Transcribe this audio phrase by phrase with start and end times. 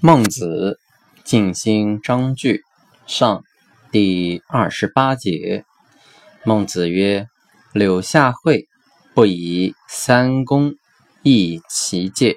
[0.00, 0.78] 孟子
[1.24, 2.58] 《静心章句》
[3.08, 3.42] 上
[3.90, 5.64] 第二十八节，
[6.44, 7.26] 孟子曰
[7.74, 8.68] ：“柳下惠，
[9.12, 10.76] 不以三公，
[11.24, 12.36] 亦其戒。”